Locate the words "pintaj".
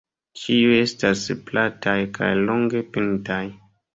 2.97-3.41